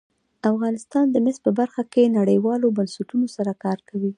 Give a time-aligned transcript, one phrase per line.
[0.51, 4.09] افغانستان د مس په برخه کې نړیوالو بنسټونو سره کار کوي.